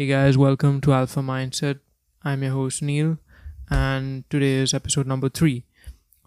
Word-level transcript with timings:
Hey 0.00 0.06
guys, 0.06 0.38
welcome 0.38 0.80
to 0.80 0.94
Alpha 0.94 1.20
Mindset. 1.20 1.80
I'm 2.22 2.42
your 2.42 2.52
host 2.52 2.80
Neel, 2.80 3.18
and 3.68 4.24
today 4.30 4.54
is 4.54 4.72
episode 4.72 5.06
number 5.06 5.28
three. 5.28 5.66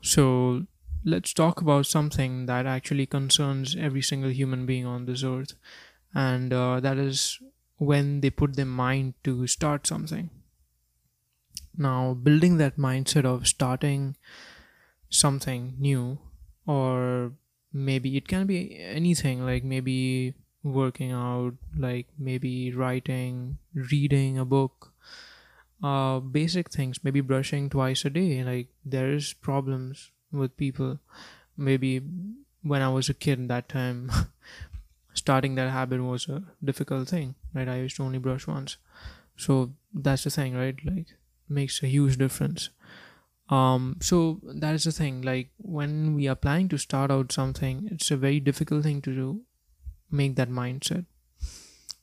So, 0.03 0.67
let's 1.03 1.33
talk 1.33 1.59
about 1.59 1.87
something 1.87 2.45
that 2.45 2.67
actually 2.67 3.07
concerns 3.07 3.75
every 3.75 4.03
single 4.03 4.29
human 4.29 4.67
being 4.67 4.85
on 4.85 5.07
this 5.07 5.23
earth, 5.23 5.55
and 6.13 6.53
uh, 6.53 6.81
that 6.81 6.99
is 6.99 7.39
when 7.77 8.21
they 8.21 8.29
put 8.29 8.55
their 8.57 8.67
mind 8.67 9.15
to 9.23 9.47
start 9.47 9.87
something. 9.87 10.29
Now, 11.75 12.13
building 12.13 12.57
that 12.57 12.77
mindset 12.77 13.25
of 13.25 13.47
starting 13.47 14.17
something 15.09 15.77
new, 15.79 16.19
or 16.67 17.31
maybe 17.73 18.17
it 18.17 18.27
can 18.27 18.45
be 18.45 18.77
anything 18.79 19.43
like 19.43 19.63
maybe 19.63 20.35
working 20.63 21.11
out, 21.11 21.53
like 21.77 22.07
maybe 22.17 22.71
writing, 22.71 23.57
reading 23.73 24.37
a 24.37 24.45
book, 24.45 24.91
uh, 25.83 26.19
basic 26.19 26.69
things, 26.69 27.03
maybe 27.03 27.21
brushing 27.21 27.69
twice 27.69 28.05
a 28.05 28.09
day. 28.09 28.43
Like 28.43 28.67
there's 28.85 29.33
problems 29.33 30.11
with 30.31 30.55
people. 30.57 30.99
Maybe 31.57 32.01
when 32.61 32.81
I 32.81 32.89
was 32.89 33.09
a 33.09 33.13
kid 33.13 33.47
that 33.49 33.69
time, 33.69 34.11
starting 35.13 35.55
that 35.55 35.71
habit 35.71 36.01
was 36.01 36.27
a 36.27 36.43
difficult 36.63 37.09
thing, 37.09 37.35
right? 37.53 37.67
I 37.67 37.77
used 37.77 37.97
to 37.97 38.03
only 38.03 38.19
brush 38.19 38.47
once. 38.47 38.77
So 39.35 39.73
that's 39.93 40.23
the 40.23 40.29
thing, 40.29 40.55
right? 40.55 40.75
Like 40.85 41.07
makes 41.49 41.83
a 41.83 41.87
huge 41.87 42.17
difference. 42.17 42.69
Um, 43.49 43.97
so 44.01 44.39
that 44.43 44.73
is 44.73 44.85
the 44.85 44.91
thing. 44.91 45.21
Like 45.21 45.49
when 45.57 46.15
we 46.15 46.27
are 46.27 46.35
planning 46.35 46.69
to 46.69 46.77
start 46.77 47.11
out 47.11 47.31
something, 47.31 47.89
it's 47.91 48.09
a 48.09 48.17
very 48.17 48.39
difficult 48.39 48.83
thing 48.83 49.01
to 49.01 49.13
do 49.13 49.41
make 50.13 50.35
that 50.35 50.49
mindset. 50.49 51.05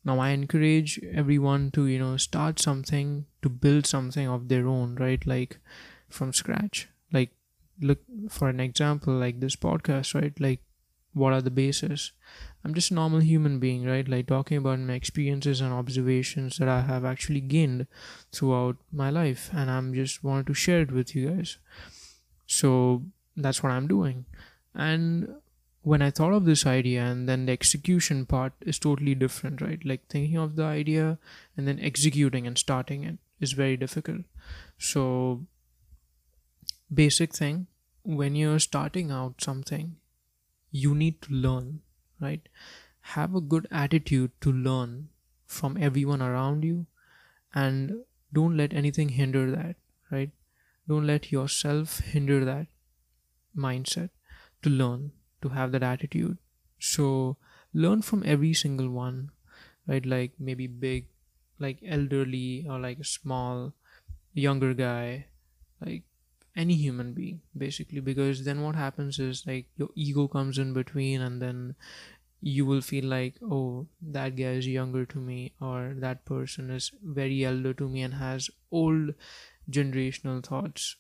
Now 0.05 0.19
i 0.19 0.31
encourage 0.31 0.99
everyone 1.23 1.71
to 1.73 1.87
you 1.87 1.99
know 1.99 2.17
start 2.17 2.59
something 2.59 3.27
to 3.43 3.49
build 3.49 3.87
something 3.87 4.29
of 4.29 4.49
their 4.49 4.67
own 4.67 4.97
right? 4.97 5.27
Like 5.27 5.59
from 6.09 6.33
scratch. 6.33 6.89
Like 7.13 7.31
look 7.81 8.01
for 8.29 8.49
an 8.49 8.61
example 8.61 9.15
like 9.15 9.41
this 9.41 9.57
podcast 9.57 10.15
right? 10.15 10.39
Like 10.41 10.61
what 11.13 11.33
are 11.33 11.43
the 11.43 11.51
bases 11.51 12.13
i'm 12.65 12.73
just 12.73 12.93
a 12.93 12.95
normal 12.95 13.21
human 13.21 13.59
being 13.59 13.85
right? 13.85 14.09
Like 14.09 14.27
talking 14.27 14.59
about 14.59 14.79
my 14.79 14.95
experiences 14.95 15.61
and 15.61 15.73
observations 15.73 16.59
that 16.59 16.69
i 16.69 16.83
have 16.83 17.05
actually 17.05 17.41
gained 17.41 17.87
throughout 18.33 18.77
my 18.93 19.11
life 19.11 19.51
and 19.53 19.71
i'm 19.71 19.93
just 19.95 20.23
wanted 20.23 20.47
to 20.47 20.55
share 20.55 20.83
it 20.83 20.93
with 20.93 21.15
you 21.15 21.31
guys. 21.31 21.59
So 22.47 23.03
that's 23.37 23.63
what 23.63 23.73
i'm 23.73 23.89
doing. 23.89 24.27
And 24.75 25.35
when 25.83 26.03
I 26.03 26.11
thought 26.11 26.33
of 26.33 26.45
this 26.45 26.67
idea 26.67 27.03
and 27.03 27.29
then 27.29 27.47
the 27.47 27.53
execution 27.53 28.27
part 28.27 28.53
is 28.61 28.79
totally 28.79 29.15
different, 29.15 29.61
right? 29.61 29.85
Like 29.85 30.07
thinking 30.09 30.37
of 30.37 30.57
the 30.57 30.65
idea 30.65 31.19
and 31.57 31.67
then 31.67 31.81
executing 31.81 32.47
and 32.47 32.59
starting 32.59 33.05
it 33.05 33.19
is 33.41 33.53
very 33.53 33.77
difficult. 33.77 34.23
So, 34.79 35.47
basic 36.93 37.33
thing 37.33 37.67
when 38.03 38.35
you're 38.35 38.59
starting 38.59 39.11
out 39.11 39.41
something, 39.41 39.97
you 40.71 40.95
need 40.95 41.21
to 41.23 41.33
learn, 41.33 41.81
right? 42.21 42.47
Have 43.15 43.35
a 43.35 43.41
good 43.41 43.67
attitude 43.71 44.33
to 44.43 44.53
learn 44.53 45.09
from 45.47 45.77
everyone 45.81 46.23
around 46.23 46.65
you 46.65 46.87
and 47.55 48.05
don't 48.33 48.57
let 48.57 48.73
anything 48.73 49.11
hinder 49.11 49.51
that, 49.51 49.77
right? 50.11 50.31
Don't 50.89 51.07
let 51.07 51.33
yourself 51.33 52.01
hinder 52.01 52.45
that 52.45 52.67
mindset 53.57 54.11
to 54.63 54.71
learn 54.71 55.13
to 55.43 55.49
have 55.51 55.73
that 55.73 55.83
attitude. 55.83 56.39
So 56.79 57.37
learn 57.73 58.03
from 58.03 58.23
every 58.25 58.55
single 58.55 58.91
one 58.91 59.31
right? 59.87 60.07
Like 60.07 60.33
maybe 60.39 60.67
big 60.67 61.07
like 61.59 61.79
elderly 61.87 62.67
or 62.69 62.79
like 62.79 62.99
a 62.99 63.05
small 63.05 63.75
younger 64.33 64.73
guy 64.75 65.27
like 65.85 66.05
any 66.57 66.75
human 66.75 67.13
being 67.13 67.41
basically. 67.57 68.01
Because 68.01 68.45
then 68.45 68.63
what 68.63 68.77
happens 68.77 69.19
is 69.19 69.47
like 69.47 69.67
your 69.77 69.91
ego 69.95 70.29
comes 70.29 70.59
in 70.59 70.73
between 70.73 71.21
and 71.21 71.43
then 71.43 71.75
you 72.43 72.65
will 72.65 72.81
feel 72.81 73.05
like 73.05 73.35
oh 73.43 73.87
that 74.01 74.35
guy 74.35 74.53
is 74.61 74.67
younger 74.67 75.05
to 75.05 75.19
me 75.19 75.53
or 75.61 75.95
that 75.99 76.25
person 76.25 76.71
is 76.71 76.91
very 77.03 77.45
elder 77.45 77.75
to 77.75 77.89
me 77.89 78.01
and 78.03 78.15
has 78.15 78.51
old 78.71 79.15
generational 79.71 80.45
thoughts. 80.45 80.97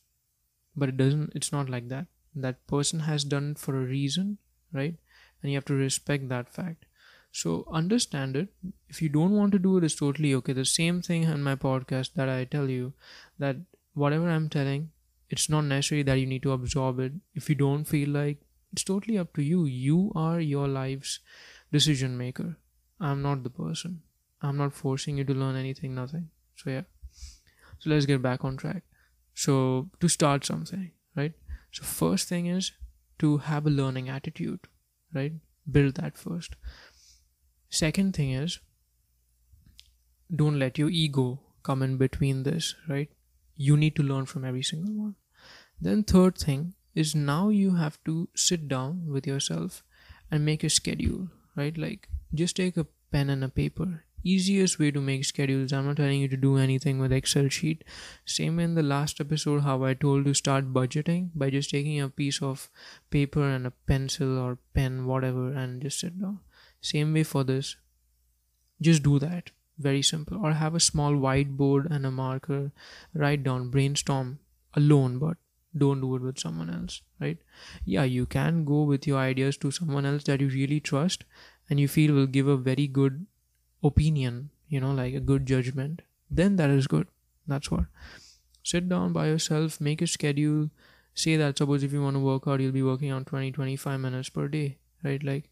But 0.76 0.90
it 0.90 0.96
doesn't 0.96 1.32
it's 1.34 1.52
not 1.52 1.68
like 1.70 1.88
that 1.88 2.06
that 2.34 2.66
person 2.66 3.00
has 3.00 3.24
done 3.24 3.52
it 3.52 3.58
for 3.58 3.76
a 3.76 3.84
reason 3.84 4.38
right? 4.72 4.94
And 5.42 5.50
you 5.50 5.56
have 5.56 5.64
to 5.66 5.74
respect 5.74 6.28
that 6.28 6.52
fact. 6.52 6.84
So 7.32 7.66
understand 7.70 8.36
it. 8.36 8.48
If 8.88 9.00
you 9.00 9.08
don't 9.08 9.36
want 9.36 9.52
to 9.52 9.58
do 9.58 9.76
it 9.76 9.84
it 9.84 9.86
is 9.86 9.94
totally 9.94 10.34
okay. 10.34 10.52
The 10.52 10.64
same 10.64 11.00
thing 11.00 11.24
in 11.24 11.42
my 11.42 11.56
podcast 11.56 12.14
that 12.14 12.28
i 12.28 12.44
tell 12.44 12.68
you 12.68 12.92
that 13.38 13.56
whatever 13.94 14.28
i'm 14.28 14.48
telling 14.48 14.90
it's 15.28 15.48
not 15.48 15.62
necessary 15.62 16.02
that 16.02 16.18
you 16.18 16.26
need 16.26 16.42
to 16.42 16.52
absorb 16.52 16.98
it. 16.98 17.12
If 17.34 17.48
you 17.48 17.54
don't 17.54 17.84
feel 17.84 18.08
like 18.08 18.38
it's 18.72 18.84
totally 18.84 19.16
up 19.18 19.32
to 19.34 19.42
you. 19.42 19.64
You 19.64 20.12
are 20.14 20.40
your 20.40 20.66
life's 20.66 21.20
decision 21.72 22.18
maker. 22.18 22.56
I'm 23.00 23.22
not 23.22 23.44
the 23.44 23.50
person. 23.50 24.02
I'm 24.42 24.56
not 24.56 24.74
forcing 24.74 25.18
you 25.18 25.24
to 25.24 25.34
learn 25.34 25.56
anything 25.56 25.94
nothing. 25.94 26.30
So 26.56 26.70
yeah. 26.70 26.82
So 27.78 27.90
let's 27.90 28.06
get 28.06 28.22
back 28.22 28.44
on 28.44 28.56
track. 28.56 28.82
So 29.34 29.88
to 30.00 30.08
start 30.08 30.44
something 30.44 30.90
so 31.72 31.84
first 31.84 32.28
thing 32.28 32.46
is 32.46 32.72
to 33.18 33.38
have 33.38 33.66
a 33.66 33.70
learning 33.70 34.08
attitude 34.08 34.60
right? 35.12 35.32
Build 35.70 35.96
that 35.96 36.16
first. 36.16 36.56
Second 37.68 38.14
thing 38.14 38.32
is 38.32 38.58
don't 40.34 40.58
let 40.58 40.78
your 40.78 40.90
ego 40.90 41.40
come 41.62 41.82
in 41.82 41.96
between 41.96 42.42
this 42.42 42.74
right? 42.88 43.10
You 43.56 43.76
need 43.76 43.96
to 43.96 44.02
learn 44.02 44.26
from 44.26 44.44
every 44.44 44.62
single 44.62 44.94
one. 44.94 45.16
Then 45.80 46.02
third 46.04 46.38
thing 46.38 46.74
is 46.94 47.14
now 47.14 47.48
you 47.48 47.76
have 47.76 48.02
to 48.04 48.28
sit 48.34 48.68
down 48.68 49.06
with 49.06 49.26
yourself 49.26 49.82
and 50.30 50.44
make 50.44 50.64
a 50.64 50.70
schedule 50.70 51.28
right? 51.56 51.76
Like 51.76 52.08
just 52.34 52.56
take 52.56 52.76
a 52.76 52.86
pen 53.10 53.30
and 53.30 53.44
a 53.44 53.48
paper 53.48 54.04
easiest 54.24 54.78
way 54.78 54.90
to 54.90 55.00
make 55.00 55.24
schedules. 55.24 55.72
I'm 55.72 55.86
not 55.86 55.96
telling 55.96 56.20
you 56.20 56.28
to 56.28 56.36
do 56.36 56.56
anything 56.56 56.98
with 56.98 57.12
excel 57.12 57.48
sheet. 57.48 57.84
Same 58.24 58.58
in 58.60 58.74
the 58.74 58.82
last 58.82 59.20
episode 59.20 59.62
how 59.62 59.84
i 59.84 59.94
told 59.94 60.24
to 60.24 60.34
start 60.34 60.72
budgeting 60.72 61.30
by 61.34 61.50
just 61.50 61.70
taking 61.70 62.00
a 62.00 62.08
piece 62.08 62.42
of 62.42 62.68
paper 63.10 63.42
and 63.42 63.66
a 63.66 63.72
pencil 63.86 64.38
or 64.38 64.58
pen 64.74 65.06
whatever 65.06 65.52
and 65.52 65.82
just 65.82 66.00
sit 66.00 66.20
down. 66.20 66.40
Same 66.80 67.14
way 67.14 67.22
for 67.22 67.44
this. 67.44 67.76
Just 68.80 69.02
do 69.02 69.18
that. 69.18 69.50
Very 69.78 70.02
simple. 70.02 70.44
Or 70.44 70.52
have 70.52 70.74
a 70.74 70.80
small 70.80 71.12
whiteboard 71.12 71.90
and 71.90 72.06
a 72.06 72.10
marker. 72.10 72.72
Write 73.14 73.44
down 73.44 73.70
brainstorm 73.70 74.38
alone 74.74 75.18
but 75.18 75.36
don't 75.76 76.00
do 76.00 76.16
it 76.16 76.22
with 76.22 76.38
someone 76.38 76.68
else 76.68 77.02
right? 77.20 77.38
Yeah 77.84 78.04
you 78.04 78.26
can 78.26 78.64
go 78.64 78.82
with 78.82 79.06
your 79.06 79.18
ideas 79.18 79.56
to 79.58 79.70
someone 79.70 80.06
else 80.06 80.24
that 80.24 80.40
you 80.40 80.48
really 80.48 80.80
trust 80.80 81.24
and 81.68 81.78
you 81.78 81.88
feel 81.88 82.14
will 82.14 82.26
give 82.26 82.48
a 82.48 82.56
very 82.56 82.86
good 82.86 83.26
opinion 83.82 84.50
you 84.68 84.80
know 84.80 84.92
like 84.92 85.14
a 85.14 85.20
good 85.20 85.46
judgment 85.46 86.02
then 86.30 86.56
that 86.56 86.70
is 86.70 86.86
good. 86.86 87.08
That's 87.46 87.70
what. 87.70 87.86
Sit 88.62 88.88
down 88.88 89.12
by 89.12 89.26
yourself 89.26 89.80
make 89.80 90.00
a 90.00 90.06
schedule. 90.06 90.70
Say 91.14 91.36
that 91.36 91.58
suppose 91.58 91.82
if 91.82 91.92
you 91.92 92.02
want 92.02 92.14
to 92.14 92.20
work 92.20 92.46
out 92.46 92.60
you'll 92.60 92.72
be 92.72 92.82
working 92.82 93.10
on 93.10 93.24
20 93.24 93.50
25 93.52 94.00
minutes 94.00 94.28
per 94.28 94.46
day 94.48 94.78
right? 95.02 95.22
Like 95.22 95.50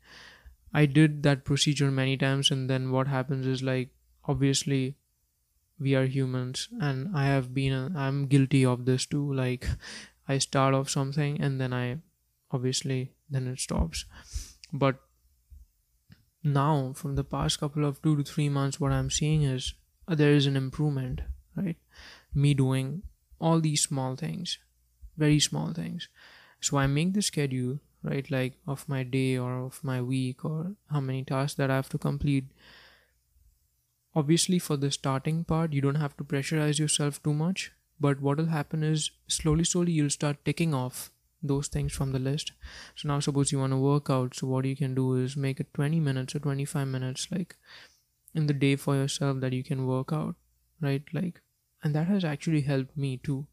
i 0.72 0.84
did 0.84 1.22
that 1.22 1.44
procedure 1.44 1.90
many 1.90 2.16
times 2.16 2.50
and 2.50 2.68
then 2.70 2.90
what 2.92 3.08
happens 3.08 3.46
is 3.46 3.62
like 3.62 3.88
obviously 4.26 4.96
we 5.80 5.94
are 5.94 6.04
humans 6.04 6.68
and 6.78 7.16
i 7.16 7.24
have 7.24 7.54
been 7.54 7.96
i'm 7.96 8.26
guilty 8.26 8.64
of 8.64 8.84
this 8.84 9.06
too. 9.06 9.32
Like 9.32 9.66
i 10.28 10.38
start 10.38 10.74
off 10.74 10.90
something 10.90 11.40
and 11.40 11.60
then 11.60 11.72
i 11.72 11.98
obviously 12.52 13.12
then 13.30 13.46
it 13.48 13.58
stops. 13.58 14.04
But 14.72 14.96
now 16.52 16.92
from 16.94 17.14
the 17.14 17.24
past 17.24 17.60
couple 17.60 17.84
of 17.84 18.00
two 18.02 18.16
to 18.16 18.22
three 18.22 18.48
months 18.48 18.80
what 18.80 18.92
i'm 18.92 19.10
seeing 19.10 19.42
is 19.42 19.74
uh, 20.06 20.14
there 20.14 20.32
is 20.32 20.46
an 20.46 20.56
improvement 20.56 21.20
right? 21.56 21.76
Me 22.34 22.54
doing 22.54 23.02
all 23.40 23.60
these 23.60 23.82
small 23.82 24.16
things 24.16 24.58
very 25.18 25.40
small 25.40 25.72
things. 25.72 26.08
So 26.60 26.78
i 26.78 26.86
make 26.86 27.12
the 27.14 27.22
schedule 27.22 27.78
right 28.02 28.30
like 28.30 28.54
of 28.66 28.88
my 28.88 29.02
day 29.02 29.36
or 29.36 29.58
of 29.58 29.82
my 29.82 30.00
week 30.00 30.44
or 30.44 30.74
how 30.90 31.00
many 31.00 31.24
tasks 31.24 31.56
that 31.56 31.70
i 31.70 31.76
have 31.76 31.88
to 31.90 31.98
complete. 31.98 32.44
Obviously 34.14 34.58
for 34.58 34.76
the 34.76 34.90
starting 34.90 35.44
part 35.44 35.72
you 35.72 35.80
don't 35.80 36.02
have 36.02 36.16
to 36.16 36.24
pressurize 36.24 36.78
yourself 36.78 37.22
too 37.22 37.34
much 37.34 37.72
but 38.00 38.20
what 38.20 38.38
will 38.38 38.52
happen 38.54 38.82
is 38.82 39.10
slowly 39.26 39.64
slowly 39.64 39.92
you'll 39.92 40.16
start 40.18 40.44
ticking 40.44 40.74
off 40.74 41.10
those 41.42 41.68
things 41.68 41.92
from 41.92 42.12
the 42.12 42.18
list. 42.18 42.52
So 42.96 43.08
now 43.08 43.20
suppose 43.20 43.52
you 43.52 43.58
want 43.58 43.72
to 43.72 43.78
work 43.78 44.10
out 44.10 44.34
so 44.34 44.46
what 44.46 44.64
you 44.64 44.76
can 44.76 44.94
do 44.94 45.14
is 45.14 45.36
make 45.36 45.60
it 45.60 45.72
20 45.74 46.00
minutes 46.00 46.34
or 46.34 46.40
25 46.40 46.88
minutes 46.88 47.28
like 47.30 47.56
in 48.34 48.46
the 48.46 48.54
day 48.54 48.76
for 48.76 48.94
yourself 48.94 49.40
that 49.40 49.52
you 49.52 49.64
can 49.64 49.86
work 49.86 50.12
out 50.12 50.34
right? 50.80 51.02
Like 51.12 51.42
and 51.82 51.94
that 51.94 52.08
has 52.08 52.24
actually 52.24 52.62
helped 52.62 52.96
me 52.96 53.16
too. 53.18 53.46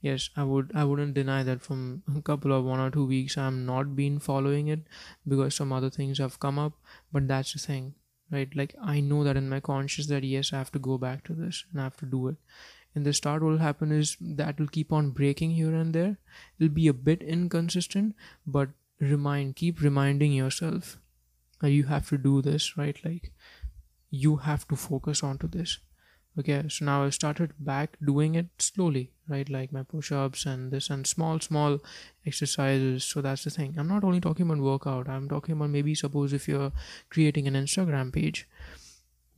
Yes 0.00 0.30
i 0.36 0.44
would 0.44 0.72
i 0.74 0.84
wouldn't 0.84 1.14
deny 1.14 1.42
that 1.44 1.62
from 1.62 2.02
a 2.16 2.22
couple 2.22 2.52
of 2.52 2.64
one 2.64 2.80
or 2.80 2.90
two 2.90 3.04
weeks 3.06 3.36
i'm 3.38 3.66
not 3.66 3.94
been 3.96 4.18
following 4.18 4.68
it 4.68 4.80
because 5.26 5.54
some 5.54 5.72
other 5.72 5.90
things 5.90 6.18
have 6.18 6.40
come 6.40 6.58
up 6.58 6.72
but 7.12 7.28
that's 7.28 7.52
the 7.52 7.58
thing 7.60 7.94
right? 8.32 8.54
Like 8.56 8.74
i 8.82 9.00
know 9.00 9.24
that 9.24 9.36
in 9.36 9.48
my 9.48 9.60
conscious 9.60 10.06
that 10.08 10.24
yes 10.24 10.52
i 10.52 10.58
have 10.58 10.72
to 10.72 10.78
go 10.78 10.98
back 10.98 11.24
to 11.24 11.34
this 11.34 11.64
and 11.70 11.80
i 11.80 11.84
have 11.84 11.96
to 11.98 12.06
do 12.06 12.28
it 12.28 12.36
in 12.98 13.04
the 13.08 13.14
start 13.18 13.42
what 13.42 13.50
will 13.52 13.64
happen 13.64 13.92
is 13.98 14.16
that 14.20 14.60
will 14.60 14.72
keep 14.76 14.92
on 14.92 15.10
breaking 15.10 15.52
here 15.58 15.74
and 15.74 15.94
there. 15.94 16.16
It'll 16.58 16.78
be 16.78 16.88
a 16.88 17.00
bit 17.10 17.22
inconsistent 17.22 18.14
but 18.46 18.70
remind 19.00 19.56
keep 19.56 19.80
reminding 19.80 20.32
yourself 20.32 20.98
that 21.60 21.70
you 21.70 21.84
have 21.84 22.08
to 22.08 22.18
do 22.18 22.40
this 22.42 22.76
right? 22.76 23.04
Like 23.04 23.32
you 24.10 24.36
have 24.48 24.66
to 24.68 24.76
focus 24.76 25.22
onto 25.22 25.48
this. 25.48 25.78
Okay 26.38 26.64
so 26.68 26.84
now 26.84 27.04
i 27.04 27.10
started 27.10 27.52
back 27.58 27.96
doing 28.10 28.34
it 28.34 28.46
slowly 28.58 29.10
right? 29.28 29.48
Like 29.48 29.72
my 29.72 29.82
push-ups 29.82 30.46
and 30.46 30.72
this 30.72 30.90
and 30.90 31.06
small 31.06 31.40
small 31.40 31.78
exercises. 32.26 33.04
So 33.04 33.20
that's 33.20 33.44
the 33.44 33.50
thing. 33.50 33.74
I'm 33.78 33.88
not 33.88 34.04
only 34.04 34.20
talking 34.20 34.50
about 34.50 34.62
workout. 34.72 35.08
I'm 35.08 35.28
talking 35.28 35.54
about 35.56 35.70
maybe 35.70 35.94
suppose 35.94 36.32
if 36.32 36.48
you're 36.48 36.72
creating 37.10 37.46
an 37.46 37.54
instagram 37.64 38.12
page 38.12 38.46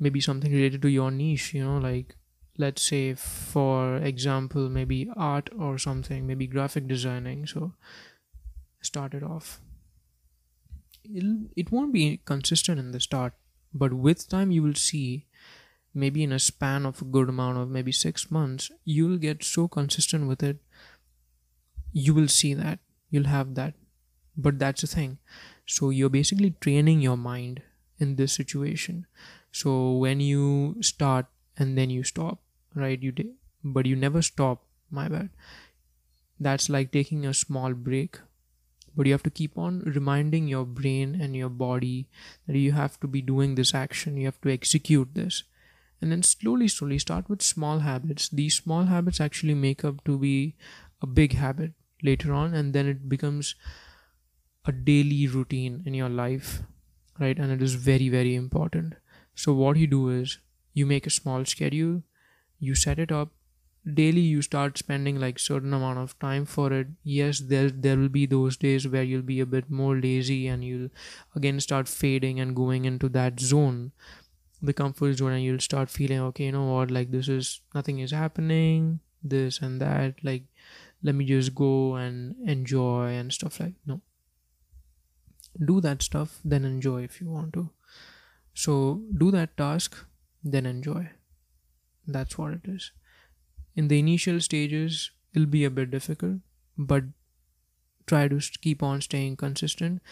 maybe 0.01 0.21
something 0.21 0.51
related 0.51 0.83
to 0.83 0.89
your 0.89 1.11
niche 1.11 1.53
you 1.55 1.63
know 1.63 1.79
like 1.79 2.17
let's 2.59 2.83
say 2.83 3.15
for 3.15 3.97
example 3.97 4.69
maybe 4.69 5.09
art 5.17 5.49
or 5.59 5.79
something 5.79 6.27
maybe 6.27 6.47
graphic 6.47 6.87
designing 6.87 7.47
so 7.47 7.73
start 8.83 9.15
it 9.15 9.23
off. 9.23 9.61
It'll, 11.05 11.47
it 11.57 11.73
won't 11.73 11.93
be 11.93 12.21
consistent 12.25 12.79
in 12.79 12.93
the 12.93 13.01
start 13.01 13.33
but 13.73 13.93
with 13.93 14.29
time 14.29 14.51
you 14.51 14.63
will 14.63 14.75
see 14.75 15.27
maybe 15.95 16.23
in 16.23 16.33
a 16.33 16.39
span 16.39 16.87
of 16.87 17.03
a 17.03 17.05
good 17.05 17.29
amount 17.29 17.59
of 17.59 17.69
maybe 17.69 17.93
six 17.93 18.31
months 18.31 18.71
you'll 18.85 19.19
get 19.19 19.43
so 19.43 19.67
consistent 19.69 20.29
with 20.29 20.43
it 20.43 20.59
you 21.93 22.15
will 22.15 22.29
see 22.29 22.55
that 22.55 22.79
you'll 23.11 23.25
have 23.27 23.55
that. 23.57 23.75
But 24.37 24.59
that's 24.59 24.81
the 24.81 24.87
thing. 24.87 25.19
So 25.67 25.91
you're 25.91 26.09
basically 26.09 26.55
training 26.61 27.01
your 27.01 27.17
mind 27.17 27.63
in 27.99 28.17
this 28.17 28.33
situation. 28.33 29.07
So 29.53 29.93
when 29.93 30.21
you 30.21 30.77
start 30.81 31.27
and 31.61 31.79
then 31.79 31.91
you 31.91 32.03
stop 32.03 32.41
right? 32.75 33.03
You 33.03 33.13
did 33.13 33.35
but 33.63 33.87
you 33.87 33.97
never 33.97 34.23
stop 34.23 34.65
my 34.91 35.09
bad. 35.09 35.31
That's 36.39 36.71
like 36.71 36.91
taking 36.91 37.27
a 37.27 37.35
small 37.35 37.75
break 37.75 38.19
but 38.97 39.07
you 39.07 39.13
have 39.13 39.23
to 39.23 39.31
keep 39.31 39.57
on 39.57 39.81
reminding 39.81 40.49
your 40.49 40.65
brain 40.65 41.21
and 41.21 41.37
your 41.37 41.49
body 41.49 42.09
that 42.47 42.57
you 42.57 42.73
have 42.73 42.99
to 43.01 43.07
be 43.07 43.23
doing 43.23 43.55
this 43.55 43.75
action 43.75 44.17
you 44.17 44.25
have 44.27 44.41
to 44.41 44.53
execute 44.53 45.15
this. 45.15 45.45
And 46.01 46.11
then 46.11 46.23
slowly 46.23 46.69
slowly 46.69 46.99
start 46.99 47.29
with 47.29 47.43
small 47.43 47.81
habits. 47.81 48.29
These 48.31 48.57
small 48.57 48.85
habits 48.85 49.21
actually 49.21 49.55
make 49.55 49.85
up 49.85 50.03
to 50.05 50.19
be 50.19 50.57
a 51.03 51.07
big 51.07 51.35
habit 51.35 51.73
later 52.03 52.33
on 52.33 52.55
and 52.55 52.73
then 52.73 52.87
it 52.87 53.09
becomes 53.09 53.55
a 54.65 54.73
daily 54.73 55.27
routine 55.27 55.83
in 55.87 55.95
your 55.95 56.09
life 56.09 56.63
right? 57.19 57.39
And 57.39 57.53
it 57.53 57.63
is 57.63 57.75
very 57.75 58.09
very 58.09 58.35
important. 58.35 58.95
So 59.35 59.53
what 59.53 59.77
you 59.77 59.87
do 59.87 60.09
is 60.09 60.39
you 60.73 60.87
make 60.87 61.07
a 61.07 61.11
small 61.11 61.45
schedule 61.45 62.03
you 62.61 62.75
set 62.75 62.99
it 62.99 63.11
up. 63.11 63.31
Daily 63.95 64.21
you 64.21 64.43
start 64.43 64.77
spending 64.77 65.19
like 65.19 65.39
certain 65.39 65.73
amount 65.73 65.99
of 65.99 66.17
time 66.19 66.45
for 66.45 66.71
it. 66.71 66.89
Yes 67.03 67.41
there 67.41 67.71
there 67.71 67.97
will 67.97 68.11
be 68.11 68.27
those 68.27 68.59
days 68.59 68.87
where 68.87 69.03
you'll 69.03 69.31
be 69.31 69.41
a 69.41 69.47
bit 69.47 69.71
more 69.71 69.97
lazy 69.99 70.47
and 70.47 70.63
you'll 70.63 70.91
again 71.35 71.59
start 71.61 71.89
fading 71.89 72.39
and 72.39 72.55
going 72.55 72.85
into 72.85 73.09
that 73.09 73.41
zone 73.41 73.93
the 74.61 74.75
comfort 74.75 75.15
zone 75.15 75.33
and 75.33 75.43
you'll 75.43 75.59
start 75.67 75.89
feeling 75.89 76.21
okay 76.21 76.45
you 76.45 76.53
know 76.53 76.67
what? 76.75 76.91
Like 76.91 77.11
this 77.11 77.29
is 77.29 77.63
nothing 77.75 78.01
is 78.01 78.11
happening 78.11 79.01
this 79.23 79.61
and 79.61 79.81
that. 79.81 80.23
Like 80.23 80.45
let 81.03 81.15
me 81.15 81.25
just 81.25 81.55
go 81.55 81.95
and 81.95 82.37
enjoy 82.47 83.15
and 83.15 83.33
stuff 83.33 83.59
like 83.61 83.73
no. 83.87 84.03
Do 85.65 85.81
that 85.81 86.03
stuff 86.03 86.39
then 86.45 86.67
enjoy 86.67 87.03
if 87.05 87.19
you 87.23 87.31
want 87.31 87.55
to. 87.55 87.71
So 88.53 89.03
do 89.17 89.31
that 89.31 89.57
task 89.57 90.05
then 90.43 90.67
enjoy. 90.67 91.11
That's 92.07 92.39
what 92.39 92.53
it 92.53 92.63
is. 92.65 92.93
In 93.77 93.89
the 93.89 93.99
initial 93.99 94.41
stages 94.41 95.11
it'll 95.35 95.47
be 95.47 95.65
a 95.65 95.71
bit 95.71 95.91
difficult 95.91 96.39
but 96.77 97.05
try 98.07 98.27
to 98.29 98.41
keep 98.61 98.83
on 98.83 99.01
staying 99.01 99.37
consistent. 99.37 100.03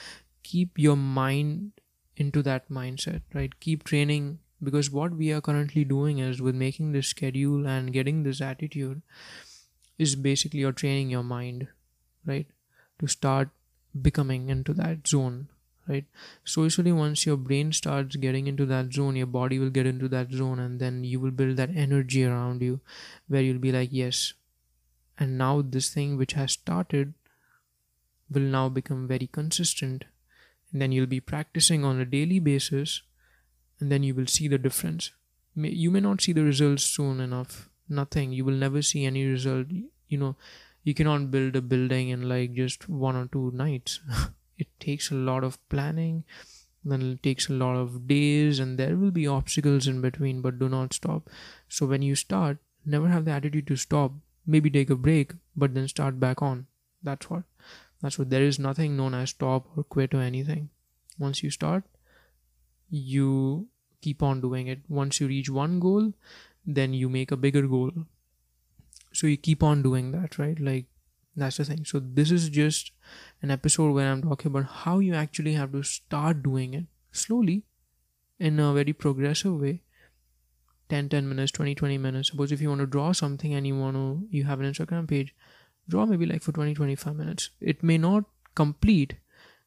Keep 0.42 0.78
your 0.78 0.96
mind 0.96 1.72
into 2.16 2.42
that 2.42 2.68
mindset 2.70 3.22
right? 3.34 3.58
Keep 3.60 3.84
training 3.84 4.38
because 4.62 4.90
what 4.90 5.12
we 5.12 5.32
are 5.32 5.40
currently 5.40 5.84
doing 5.84 6.18
is 6.18 6.42
with 6.42 6.54
making 6.54 6.92
this 6.92 7.08
schedule 7.08 7.66
and 7.66 7.92
getting 7.92 8.22
this 8.22 8.40
attitude 8.40 9.02
is 9.98 10.14
basically 10.16 10.60
you're 10.60 10.72
training 10.72 11.10
your 11.10 11.22
mind 11.22 11.68
right? 12.26 12.46
To 13.00 13.06
start 13.06 13.50
becoming 14.00 14.48
into 14.48 14.74
that 14.74 15.06
zone 15.06 15.48
right? 15.88 16.04
So 16.44 16.64
usually 16.64 16.92
once 16.92 17.24
your 17.26 17.36
brain 17.36 17.72
starts 17.72 18.16
getting 18.16 18.46
into 18.46 18.66
that 18.66 18.92
zone 18.92 19.16
your 19.16 19.26
body 19.26 19.58
will 19.58 19.70
get 19.70 19.86
into 19.86 20.08
that 20.08 20.30
zone 20.32 20.58
and 20.58 20.80
then 20.80 21.04
you 21.04 21.20
will 21.20 21.30
build 21.30 21.56
that 21.56 21.74
energy 21.74 22.24
around 22.24 22.62
you 22.62 22.80
where 23.26 23.42
you'll 23.42 23.58
be 23.58 23.72
like 23.72 23.88
yes. 23.92 24.34
And 25.18 25.36
now 25.36 25.62
this 25.62 25.90
thing 25.90 26.16
which 26.16 26.34
has 26.34 26.52
started 26.52 27.14
will 28.30 28.42
now 28.42 28.68
become 28.68 29.08
very 29.08 29.26
consistent. 29.26 30.04
And 30.72 30.82
then 30.82 30.92
you'll 30.92 31.06
be 31.06 31.20
practicing 31.20 31.84
on 31.84 32.00
a 32.00 32.04
daily 32.04 32.38
basis 32.38 33.02
and 33.80 33.90
then 33.90 34.02
you 34.02 34.14
will 34.14 34.26
see 34.26 34.48
the 34.48 34.58
difference. 34.58 35.12
You 35.54 35.90
may 35.90 36.00
not 36.00 36.20
see 36.20 36.32
the 36.32 36.44
results 36.44 36.84
soon 36.84 37.20
enough. 37.20 37.68
Nothing. 37.88 38.32
You 38.32 38.44
will 38.44 38.52
never 38.54 38.82
see 38.82 39.04
any 39.06 39.24
result. 39.24 39.66
You 40.08 40.18
know 40.18 40.36
you 40.88 40.94
cannot 40.94 41.30
build 41.30 41.56
a 41.56 41.60
building 41.60 42.08
in 42.08 42.28
like 42.28 42.54
just 42.54 42.88
one 42.88 43.16
or 43.16 43.26
two 43.26 43.50
nights 43.54 44.00
it 44.58 44.68
takes 44.80 45.10
a 45.10 45.14
lot 45.14 45.44
of 45.44 45.58
planning 45.68 46.24
then 46.84 47.02
it 47.02 47.22
takes 47.22 47.48
a 47.48 47.52
lot 47.52 47.76
of 47.76 48.06
days 48.06 48.58
and 48.58 48.78
there 48.78 48.96
will 48.96 49.10
be 49.10 49.26
obstacles 49.26 49.86
in 49.86 50.00
between 50.00 50.40
but 50.40 50.58
do 50.58 50.68
not 50.68 50.92
stop. 50.94 51.28
So 51.68 51.86
when 51.86 52.02
you 52.02 52.14
start 52.14 52.58
never 52.84 53.08
have 53.08 53.24
the 53.24 53.30
attitude 53.30 53.66
to 53.68 53.76
stop. 53.76 54.12
Maybe 54.46 54.70
take 54.70 54.90
a 54.90 54.96
break 54.96 55.32
but 55.56 55.74
then 55.74 55.88
start 55.88 56.18
back 56.18 56.40
on. 56.40 56.66
That's 57.02 57.28
what 57.28 57.42
that's 58.00 58.18
what 58.18 58.30
there 58.30 58.42
is 58.42 58.58
nothing 58.58 58.96
known 58.96 59.14
as 59.14 59.30
stop 59.30 59.66
or 59.76 59.84
quit 59.84 60.14
or 60.14 60.20
anything. 60.20 60.70
Once 61.18 61.42
you 61.42 61.50
start 61.50 61.84
you 62.88 63.68
keep 64.00 64.22
on 64.22 64.40
doing 64.40 64.68
it. 64.68 64.80
Once 64.88 65.20
you 65.20 65.26
reach 65.26 65.50
one 65.50 65.80
goal 65.80 66.12
then 66.64 66.94
you 66.94 67.08
make 67.08 67.30
a 67.30 67.36
bigger 67.36 67.66
goal. 67.66 67.90
So 69.12 69.26
you 69.26 69.36
keep 69.36 69.62
on 69.62 69.82
doing 69.82 70.12
that 70.12 70.38
right? 70.38 70.58
Like 70.58 70.86
that's 71.40 71.56
the 71.58 71.64
thing. 71.64 71.84
So 71.84 72.00
this 72.00 72.30
is 72.30 72.48
just 72.48 72.92
an 73.42 73.50
episode 73.50 73.92
where 73.92 74.10
i'm 74.10 74.22
talking 74.22 74.50
about 74.50 74.70
how 74.84 74.98
you 74.98 75.14
actually 75.14 75.52
have 75.54 75.72
to 75.72 75.82
start 75.82 76.42
doing 76.42 76.74
it 76.74 76.86
slowly 77.12 77.64
in 78.38 78.58
a 78.60 78.72
very 78.72 78.92
progressive 78.92 79.60
way. 79.60 79.82
10 80.88 81.08
10 81.10 81.28
minutes 81.28 81.52
20 81.52 81.74
20 81.74 81.98
minutes. 81.98 82.30
Suppose 82.30 82.52
if 82.52 82.60
you 82.60 82.68
want 82.68 82.80
to 82.80 82.86
draw 82.86 83.12
something 83.12 83.54
and 83.54 83.66
you 83.66 83.78
want 83.78 83.96
to 83.96 84.26
you 84.30 84.44
have 84.44 84.60
an 84.60 84.70
instagram 84.72 85.08
page 85.08 85.34
draw 85.88 86.06
maybe 86.06 86.26
like 86.26 86.42
for 86.42 86.52
20 86.52 86.74
25 86.74 87.16
minutes. 87.16 87.50
It 87.60 87.82
may 87.82 87.98
not 87.98 88.24
complete 88.54 89.16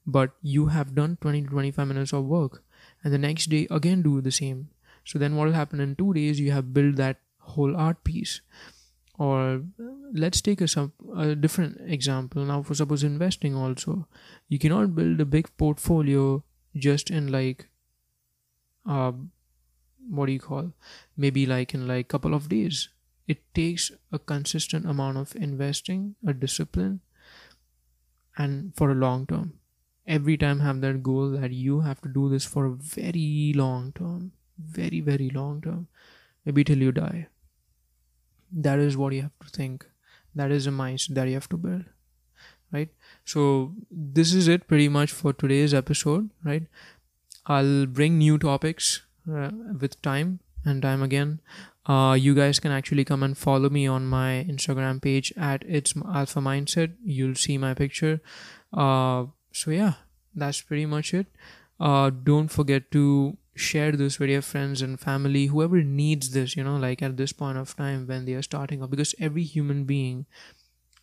but 0.06 0.32
you 0.42 0.68
have 0.68 0.96
done 0.96 1.18
20 1.22 1.44
to 1.44 1.48
25 1.50 1.88
minutes 1.88 2.13
of 2.13 2.25
work 2.25 2.63
and 3.04 3.13
the 3.13 3.18
next 3.18 3.48
day 3.48 3.68
again 3.70 4.01
do 4.01 4.22
the 4.22 4.32
same. 4.32 4.70
So 5.04 5.20
then 5.20 5.36
what 5.36 5.48
will 5.48 5.54
happen 5.54 5.80
in 5.80 5.96
two 5.96 6.13
days 6.13 6.40
you 6.40 6.51
have 6.51 6.74
built 6.74 6.96
that 6.96 7.18
whole 7.40 7.75
art 7.75 8.04
piece 8.04 8.42
or 9.22 9.62
let's 10.13 10.42
take 10.42 10.62
a, 10.62 10.92
a 11.16 11.36
different 11.36 11.80
example. 11.96 12.44
Now 12.44 12.63
for 12.63 12.74
suppose 12.74 13.04
investing 13.04 13.56
also 13.56 14.08
you 14.50 14.58
cannot 14.58 14.96
build 14.96 15.22
a 15.22 15.25
big 15.25 15.50
portfolio 15.58 16.44
just 16.75 17.12
in 17.12 17.28
like 17.32 17.68
uh, 18.90 19.12
what 20.10 20.25
do 20.25 20.32
you 20.32 20.40
call? 20.40 20.74
Maybe 21.16 21.46
like 21.46 21.75
in 21.75 21.88
like 21.88 22.08
couple 22.08 22.34
of 22.34 22.50
days. 22.50 22.90
It 23.28 23.44
takes 23.54 23.92
a 24.12 24.18
consistent 24.18 24.86
amount 24.86 25.18
of 25.18 25.36
investing 25.36 26.16
a 26.25 26.34
discipline 26.34 27.01
and 28.38 28.75
for 28.75 28.90
a 28.92 28.96
long 28.96 29.28
term. 29.28 29.54
Every 30.08 30.36
time 30.36 30.62
have 30.62 30.82
that 30.82 31.04
goal 31.04 31.30
that 31.42 31.51
you 31.51 31.82
have 31.82 32.01
to 32.01 32.10
do 32.10 32.28
this 32.30 32.46
for 32.46 32.66
a 32.66 32.72
very 32.72 33.54
long 33.56 33.92
term. 33.92 34.32
Very 34.58 35.00
very 35.12 35.30
long 35.30 35.62
term. 35.62 35.88
Maybe 36.44 36.63
till 36.63 36.80
you 36.88 36.92
die 36.92 37.28
that 38.51 38.79
is 38.79 38.98
what 38.98 39.13
you 39.13 39.22
have 39.24 39.39
to 39.43 39.50
think. 39.50 39.86
That 40.36 40.51
is 40.51 40.67
a 40.67 40.72
mindset 40.72 41.15
that 41.15 41.27
you 41.27 41.34
have 41.34 41.50
to 41.50 41.58
build 41.58 41.84
right? 42.72 42.89
So 43.25 43.74
this 43.91 44.34
is 44.34 44.48
it 44.48 44.67
pretty 44.67 44.88
much 44.88 45.12
for 45.12 45.34
today's 45.34 45.74
episode 45.74 46.29
right? 46.43 46.63
I'll 47.46 47.86
bring 47.86 48.17
new 48.17 48.38
topics 48.38 49.01
uh, 49.31 49.50
with 49.79 50.01
time 50.01 50.39
and 50.65 50.81
time 50.81 51.01
again. 51.01 51.39
Uh, 51.86 52.15
you 52.20 52.36
guys 52.36 52.60
can 52.60 52.72
actually 52.72 53.03
come 53.03 53.24
and 53.24 53.38
follow 53.38 53.70
me 53.70 53.88
on 53.88 54.05
my 54.05 54.46
instagram 54.48 55.01
page 55.01 55.34
at 55.36 55.63
it's 55.67 55.93
alpha 56.13 56.39
mindset. 56.39 56.93
You'll 57.03 57.36
see 57.36 57.58
my 57.58 57.74
picture. 57.74 58.22
Uh, 58.74 59.25
so 59.51 59.72
yeah 59.72 59.93
that's 60.36 60.62
pretty 60.62 60.86
much 60.86 61.13
it. 61.13 61.27
Uh, 61.79 62.10
don't 62.10 62.48
forget 62.48 62.91
to 62.91 63.38
share 63.53 63.91
this 63.91 64.17
with 64.17 64.29
your 64.29 64.41
friends 64.41 64.81
and 64.81 65.00
family 65.00 65.48
whoever 65.48 65.84
needs 65.84 66.31
this 66.31 66.55
you 66.55 66.63
know 66.63 66.77
like 66.77 67.01
at 67.01 67.17
this 67.17 67.34
point 67.34 67.58
of 67.58 67.75
time 67.75 68.08
when 68.08 68.25
they 68.25 68.34
are 68.34 68.41
starting 68.41 68.81
up 68.81 68.89
because 68.89 69.13
every 69.20 69.43
human 69.43 69.84
being 69.84 70.25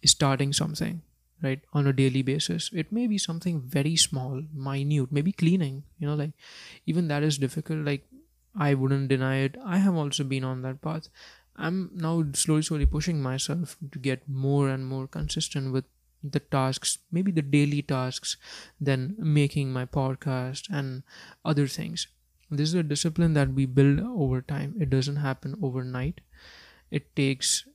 is 0.03 0.11
starting 0.13 0.53
something 0.53 1.03
right 1.43 1.61
on 1.73 1.87
a 1.87 1.93
daily 1.93 2.23
basis. 2.23 2.71
It 2.73 2.91
may 2.91 3.07
be 3.07 3.19
something 3.19 3.61
very 3.61 3.97
small 3.97 4.43
minute 4.53 5.13
maybe 5.13 5.33
cleaning 5.33 5.85
you 5.99 6.07
know 6.07 6.15
like 6.15 6.33
even 6.87 7.09
that 7.09 7.23
is 7.23 7.39
difficult 7.39 7.85
like 7.85 8.07
i 8.57 8.75
wouldn't 8.75 9.09
deny 9.09 9.37
it. 9.39 9.57
I 9.65 9.79
have 9.79 9.95
also 9.95 10.25
been 10.25 10.45
on 10.45 10.63
that 10.63 10.81
path. 10.83 11.09
I'm 11.57 11.91
now 11.95 12.25
slowly 12.35 12.63
slowly 12.63 12.87
pushing 12.87 13.23
myself 13.23 13.77
to 13.93 13.99
get 13.99 14.29
more 14.29 14.69
and 14.69 14.87
more 14.87 15.07
consistent 15.07 15.73
with 15.73 15.85
the 16.23 16.41
tasks 16.41 16.99
maybe 17.13 17.31
the 17.31 17.43
daily 17.43 17.83
tasks 17.83 18.37
than 18.81 19.15
making 19.19 19.73
my 19.73 19.85
podcast 19.85 20.69
and 20.71 21.05
other 21.45 21.69
things 21.69 22.09
this 22.51 22.69
is 22.69 22.75
a 22.75 22.83
discipline 22.83 23.35
that 23.35 23.53
we 23.53 23.67
build 23.67 24.01
over 24.01 24.41
time. 24.41 24.75
It 24.81 24.91
doesn't 24.91 25.17
happen 25.17 25.57
overnight. 25.63 26.21
It 26.91 27.15
takes 27.15 27.67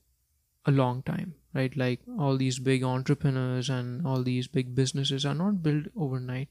a 0.66 0.70
long 0.70 1.02
time 1.02 1.34
right? 1.54 1.76
Like 1.76 2.00
all 2.18 2.36
these 2.36 2.58
big 2.58 2.82
entrepreneurs 2.82 3.70
and 3.70 4.06
all 4.06 4.22
these 4.22 4.48
big 4.48 4.74
businesses 4.74 5.24
are 5.24 5.34
not 5.34 5.62
built 5.62 5.86
overnight. 5.96 6.48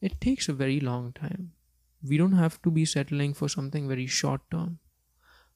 It 0.00 0.20
takes 0.20 0.48
a 0.48 0.54
very 0.54 0.80
long 0.80 1.12
time. 1.12 1.52
We 2.02 2.16
don't 2.16 2.32
have 2.32 2.60
to 2.62 2.70
be 2.70 2.86
settling 2.86 3.34
for 3.34 3.48
something 3.48 3.86
very 3.86 4.06
short 4.06 4.40
term. 4.50 4.78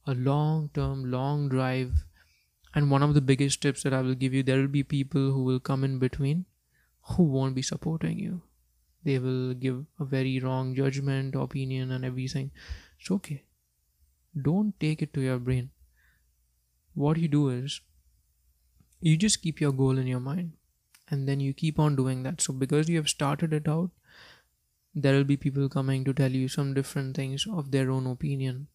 A 0.07 0.15
long 0.15 0.71
term 0.75 1.11
long 1.11 1.49
drive. 1.49 2.05
And 2.75 2.91
one 2.91 3.03
of 3.03 3.15
the 3.15 3.23
biggest 3.23 3.63
tips 3.63 3.85
that 3.85 3.95
i 3.95 4.01
will 4.03 4.17
give 4.23 4.35
you 4.35 4.43
there 4.43 4.59
will 4.61 4.75
be 4.77 4.83
people 4.83 5.33
who 5.33 5.45
will 5.45 5.61
come 5.61 5.85
in 5.85 6.01
between 6.01 6.45
who 7.11 7.23
won't 7.23 7.55
be 7.55 7.63
supporting 7.63 8.19
you 8.19 8.43
they 9.05 9.19
will 9.19 9.55
give 9.55 9.85
a 10.01 10.05
very 10.05 10.41
wrong 10.41 10.75
judgment 10.75 11.35
opinion 11.35 11.91
and 11.91 12.05
everything. 12.05 12.51
It's 13.01 13.11
okay. 13.11 13.45
Don't 14.41 14.79
take 14.81 15.03
it 15.03 15.13
to 15.15 15.21
your 15.21 15.39
brain. 15.39 15.71
What 16.95 17.19
you 17.19 17.29
do 17.29 17.49
is 17.49 17.81
you 19.01 19.17
just 19.17 19.43
keep 19.43 19.61
your 19.61 19.73
goal 19.73 19.99
in 19.99 20.07
your 20.07 20.21
mind 20.21 20.53
and 21.11 21.29
then 21.29 21.41
you 21.41 21.53
keep 21.53 21.79
on 21.79 21.97
doing 21.97 22.23
that. 22.23 22.41
So 22.41 22.53
because 22.53 22.89
you 22.89 22.97
have 22.97 23.09
started 23.09 23.53
it 23.53 23.69
out 23.69 23.91
there 24.95 25.15
will 25.15 25.25
be 25.25 25.37
people 25.37 25.69
coming 25.69 26.05
to 26.05 26.13
tell 26.15 26.31
you 26.31 26.47
some 26.47 26.73
different 26.73 27.17
things 27.17 27.47
of 27.53 27.73
their 27.73 27.91
own 27.91 28.07
opinion. 28.07 28.69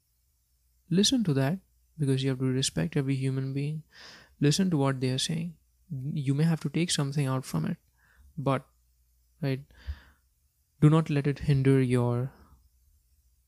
Listen 0.90 1.24
to 1.24 1.34
that 1.34 1.60
because 1.98 2.24
you 2.24 2.30
have 2.30 2.40
to 2.40 2.46
respect 2.46 2.98
every 2.98 3.16
human 3.16 3.54
being. 3.54 3.84
Listen 4.42 4.70
to 4.70 4.78
what 4.78 5.00
they 5.00 5.10
are 5.12 5.18
saying. 5.18 5.54
You 6.14 6.34
may 6.34 6.44
have 6.44 6.60
to 6.62 6.70
take 6.70 6.92
something 6.92 7.26
out 7.26 7.46
from 7.46 7.66
it 7.66 7.78
but 8.40 8.66
right 9.42 9.62
do 10.82 10.90
not 10.90 11.10
let 11.10 11.28
it 11.28 11.40
hinder 11.40 11.82
your 11.82 12.32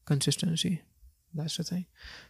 consistency. 0.05 0.81
That's 1.33 1.57
the 1.57 1.63
thing. 1.63 1.85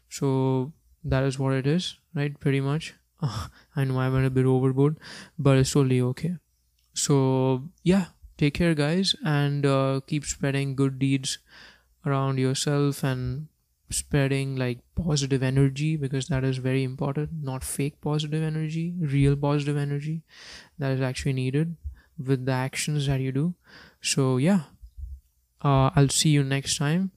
So 0.10 0.74
that 1.04 1.24
is 1.24 1.40
what 1.40 1.54
it 1.54 1.68
is 1.68 1.98
right 2.14 2.40
pretty 2.40 2.62
much. 2.62 2.96
I 3.76 3.84
know 3.86 4.00
i 4.00 4.10
went 4.10 4.26
a 4.26 4.30
bit 4.30 4.46
overboard 4.46 4.98
but 5.38 5.58
it's 5.58 5.72
totally 5.72 6.02
okay. 6.02 6.36
So 6.94 7.70
yeah 7.84 8.06
take 8.38 8.56
care 8.56 8.74
guys 8.74 9.16
and 9.24 9.66
uh, 9.66 10.02
keep 10.08 10.26
spreading 10.26 10.76
good 10.76 11.00
deeds 11.00 11.38
around 12.06 12.40
yourself 12.40 13.04
and 13.04 13.48
spreading 13.92 14.56
like 14.56 14.80
positive 14.96 15.44
energy 15.44 15.96
because 15.98 16.28
that 16.28 16.44
is 16.44 16.58
very 16.58 16.84
important. 16.84 17.30
Not 17.44 17.64
fake 17.64 18.02
positive 18.02 18.44
energy 18.44 18.94
real 19.00 19.36
positive 19.36 19.78
energy 19.78 20.22
that 20.80 20.92
is 20.92 21.02
actually 21.02 21.34
needed 21.34 21.76
with 22.18 22.46
the 22.46 22.52
actions 22.52 23.08
that 23.08 23.20
you 23.20 23.32
do. 23.32 23.56
So 24.02 24.38
yeah 24.38 24.62
uh, 25.64 25.90
i'll 25.96 26.10
see 26.10 26.30
you 26.30 26.44
next 26.44 26.78
time 26.78 27.12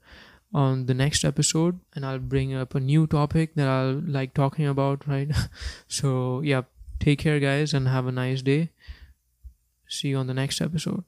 on 0.54 0.86
the 0.86 0.94
next 0.94 1.24
episode 1.24 1.80
and 1.94 2.06
I'll 2.06 2.20
bring 2.20 2.54
up 2.54 2.74
a 2.74 2.80
new 2.80 3.06
topic 3.08 3.56
that 3.56 3.66
I'll 3.66 4.00
like 4.06 4.32
talking 4.34 4.66
about, 4.66 5.06
right? 5.06 5.28
so, 5.88 6.40
yeah, 6.42 6.62
take 7.00 7.18
care, 7.18 7.40
guys, 7.40 7.74
and 7.74 7.88
have 7.88 8.06
a 8.06 8.12
nice 8.12 8.40
day. 8.40 8.70
See 9.88 10.08
you 10.08 10.16
on 10.16 10.28
the 10.28 10.34
next 10.34 10.60
episode. 10.60 11.04